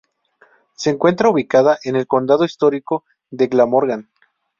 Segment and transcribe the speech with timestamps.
[0.73, 4.09] Se encuentra ubicada en el condado histórico de Glamorgan.